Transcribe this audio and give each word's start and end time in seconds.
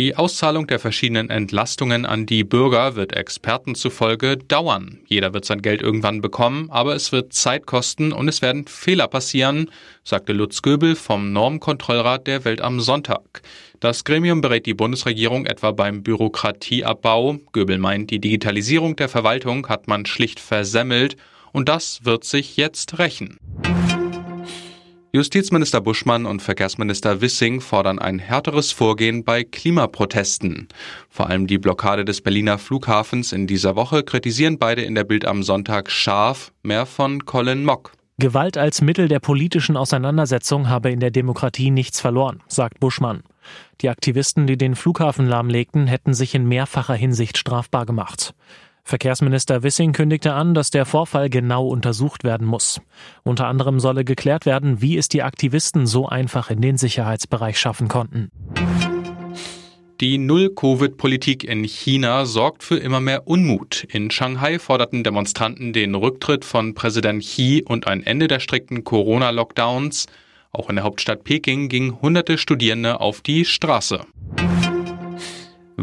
Die 0.00 0.16
Auszahlung 0.16 0.66
der 0.66 0.78
verschiedenen 0.78 1.28
Entlastungen 1.28 2.06
an 2.06 2.24
die 2.24 2.42
Bürger 2.42 2.96
wird 2.96 3.12
Experten 3.12 3.74
zufolge 3.74 4.38
dauern. 4.38 4.98
Jeder 5.06 5.34
wird 5.34 5.44
sein 5.44 5.60
Geld 5.60 5.82
irgendwann 5.82 6.22
bekommen, 6.22 6.70
aber 6.70 6.94
es 6.94 7.12
wird 7.12 7.34
Zeit 7.34 7.66
kosten 7.66 8.10
und 8.10 8.26
es 8.26 8.40
werden 8.40 8.66
Fehler 8.66 9.08
passieren, 9.08 9.70
sagte 10.02 10.32
Lutz 10.32 10.62
Göbel 10.62 10.96
vom 10.96 11.34
Normkontrollrat 11.34 12.26
der 12.26 12.46
Welt 12.46 12.62
am 12.62 12.80
Sonntag. 12.80 13.42
Das 13.80 14.04
Gremium 14.04 14.40
berät 14.40 14.64
die 14.64 14.72
Bundesregierung 14.72 15.44
etwa 15.44 15.70
beim 15.72 16.02
Bürokratieabbau. 16.02 17.36
Göbel 17.52 17.76
meint, 17.76 18.10
die 18.10 18.20
Digitalisierung 18.20 18.96
der 18.96 19.10
Verwaltung 19.10 19.68
hat 19.68 19.86
man 19.86 20.06
schlicht 20.06 20.40
versemmelt 20.40 21.18
und 21.52 21.68
das 21.68 22.06
wird 22.06 22.24
sich 22.24 22.56
jetzt 22.56 22.98
rächen. 22.98 23.36
Justizminister 25.12 25.80
Buschmann 25.80 26.24
und 26.24 26.40
Verkehrsminister 26.40 27.20
Wissing 27.20 27.60
fordern 27.60 27.98
ein 27.98 28.20
härteres 28.20 28.70
Vorgehen 28.70 29.24
bei 29.24 29.42
Klimaprotesten. 29.42 30.68
Vor 31.08 31.28
allem 31.28 31.48
die 31.48 31.58
Blockade 31.58 32.04
des 32.04 32.20
Berliner 32.20 32.58
Flughafens 32.58 33.32
in 33.32 33.48
dieser 33.48 33.74
Woche 33.74 34.04
kritisieren 34.04 34.60
beide 34.60 34.82
in 34.82 34.94
der 34.94 35.02
Bild 35.02 35.24
am 35.24 35.42
Sonntag 35.42 35.90
scharf. 35.90 36.52
Mehr 36.62 36.86
von 36.86 37.26
Colin 37.26 37.64
Mock. 37.64 37.90
Gewalt 38.18 38.56
als 38.56 38.82
Mittel 38.82 39.08
der 39.08 39.18
politischen 39.18 39.76
Auseinandersetzung 39.76 40.68
habe 40.68 40.92
in 40.92 41.00
der 41.00 41.10
Demokratie 41.10 41.72
nichts 41.72 42.00
verloren, 42.00 42.40
sagt 42.46 42.78
Buschmann. 42.78 43.24
Die 43.80 43.88
Aktivisten, 43.88 44.46
die 44.46 44.58
den 44.58 44.76
Flughafen 44.76 45.26
lahmlegten, 45.26 45.88
hätten 45.88 46.14
sich 46.14 46.36
in 46.36 46.46
mehrfacher 46.46 46.94
Hinsicht 46.94 47.36
strafbar 47.36 47.84
gemacht. 47.84 48.32
Verkehrsminister 48.84 49.62
Wissing 49.62 49.92
kündigte 49.92 50.32
an, 50.32 50.54
dass 50.54 50.70
der 50.70 50.86
Vorfall 50.86 51.30
genau 51.30 51.66
untersucht 51.66 52.24
werden 52.24 52.46
muss. 52.46 52.80
Unter 53.22 53.46
anderem 53.46 53.80
solle 53.80 54.04
geklärt 54.04 54.46
werden, 54.46 54.80
wie 54.80 54.96
es 54.96 55.08
die 55.08 55.22
Aktivisten 55.22 55.86
so 55.86 56.08
einfach 56.08 56.50
in 56.50 56.60
den 56.60 56.76
Sicherheitsbereich 56.76 57.58
schaffen 57.58 57.88
konnten. 57.88 58.30
Die 60.00 60.16
Null-Covid-Politik 60.16 61.44
in 61.44 61.62
China 61.62 62.24
sorgt 62.24 62.62
für 62.62 62.78
immer 62.78 63.00
mehr 63.00 63.26
Unmut. 63.26 63.84
In 63.90 64.10
Shanghai 64.10 64.58
forderten 64.58 65.04
Demonstranten 65.04 65.74
den 65.74 65.94
Rücktritt 65.94 66.46
von 66.46 66.72
Präsident 66.72 67.22
Xi 67.22 67.62
und 67.68 67.86
ein 67.86 68.02
Ende 68.02 68.26
der 68.26 68.40
strikten 68.40 68.82
Corona-Lockdowns. 68.82 70.06
Auch 70.52 70.70
in 70.70 70.76
der 70.76 70.84
Hauptstadt 70.86 71.22
Peking 71.24 71.68
gingen 71.68 72.00
hunderte 72.00 72.38
Studierende 72.38 72.98
auf 73.00 73.20
die 73.20 73.44
Straße. 73.44 74.00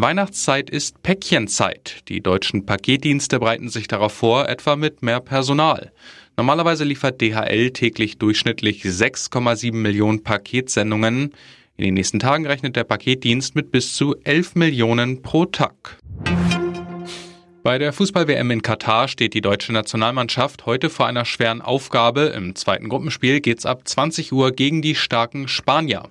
Weihnachtszeit 0.01 0.69
ist 0.69 1.01
Päckchenzeit. 1.01 2.03
Die 2.07 2.21
deutschen 2.21 2.67
Paketdienste 2.67 3.39
bereiten 3.39 3.69
sich 3.69 3.87
darauf 3.87 4.13
vor, 4.13 4.47
etwa 4.47 4.75
mit 4.75 5.01
mehr 5.01 5.19
Personal. 5.19 5.91
Normalerweise 6.37 6.83
liefert 6.83 7.19
DHL 7.19 7.71
täglich 7.71 8.19
durchschnittlich 8.19 8.83
6,7 8.83 9.73
Millionen 9.73 10.21
Paketsendungen. 10.21 11.33
In 11.77 11.83
den 11.83 11.95
nächsten 11.95 12.19
Tagen 12.19 12.45
rechnet 12.45 12.75
der 12.75 12.83
Paketdienst 12.83 13.55
mit 13.55 13.71
bis 13.71 13.95
zu 13.95 14.15
11 14.23 14.53
Millionen 14.53 15.23
pro 15.23 15.45
Tag. 15.45 15.97
Bei 17.67 17.77
der 17.79 17.91
Fußball-WM 17.91 18.49
in 18.51 18.61
Katar 18.61 19.09
steht 19.09 19.33
die 19.33 19.41
deutsche 19.41 19.73
Nationalmannschaft 19.73 20.65
heute 20.65 20.89
vor 20.89 21.05
einer 21.05 21.25
schweren 21.25 21.61
Aufgabe. 21.61 22.31
Im 22.33 22.55
zweiten 22.55 22.87
Gruppenspiel 22.87 23.41
geht's 23.41 23.65
ab 23.65 23.81
20 23.83 24.31
Uhr 24.31 24.53
gegen 24.53 24.81
die 24.81 24.95
starken 24.95 25.49
Spanier. 25.49 26.03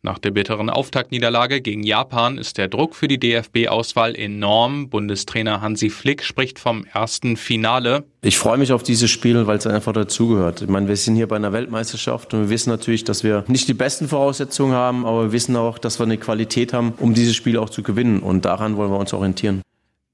Nach 0.00 0.18
der 0.18 0.30
bitteren 0.30 0.70
Auftaktniederlage 0.70 1.60
gegen 1.60 1.82
Japan 1.82 2.38
ist 2.38 2.56
der 2.56 2.68
Druck 2.68 2.94
für 2.94 3.08
die 3.08 3.20
DFB-Auswahl 3.20 4.16
enorm. 4.16 4.88
Bundestrainer 4.88 5.60
Hansi 5.60 5.90
Flick 5.90 6.22
spricht 6.22 6.58
vom 6.58 6.86
ersten 6.86 7.36
Finale. 7.36 8.04
Ich 8.22 8.38
freue 8.38 8.56
mich 8.56 8.72
auf 8.72 8.82
dieses 8.82 9.10
Spiel, 9.10 9.46
weil 9.46 9.58
es 9.58 9.66
einfach 9.66 9.92
dazugehört. 9.92 10.62
Ich 10.62 10.68
meine, 10.68 10.88
wir 10.88 10.96
sind 10.96 11.16
hier 11.16 11.28
bei 11.28 11.36
einer 11.36 11.52
Weltmeisterschaft 11.52 12.32
und 12.32 12.40
wir 12.40 12.48
wissen 12.48 12.70
natürlich, 12.70 13.04
dass 13.04 13.22
wir 13.22 13.44
nicht 13.48 13.68
die 13.68 13.74
besten 13.74 14.08
Voraussetzungen 14.08 14.72
haben, 14.72 15.04
aber 15.04 15.24
wir 15.24 15.32
wissen 15.32 15.56
auch, 15.56 15.76
dass 15.76 16.00
wir 16.00 16.04
eine 16.04 16.16
Qualität 16.16 16.72
haben, 16.72 16.94
um 16.96 17.12
dieses 17.12 17.36
Spiel 17.36 17.58
auch 17.58 17.68
zu 17.68 17.82
gewinnen. 17.82 18.20
Und 18.20 18.46
daran 18.46 18.78
wollen 18.78 18.90
wir 18.90 18.98
uns 18.98 19.12
orientieren. 19.12 19.60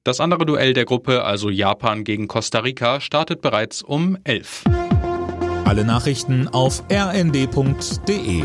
Das 0.05 0.21
andere 0.21 0.47
Duell 0.47 0.73
der 0.73 0.85
Gruppe, 0.85 1.25
also 1.25 1.51
Japan 1.51 2.05
gegen 2.05 2.29
Costa 2.29 2.61
Rica, 2.61 3.01
startet 3.01 3.43
bereits 3.43 3.83
um 3.83 4.17
11. 4.25 4.65
Alle 5.65 5.85
Nachrichten 5.85 6.49
auf 6.49 6.83
rnd.de 6.91 8.45